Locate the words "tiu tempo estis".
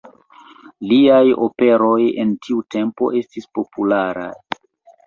2.47-3.53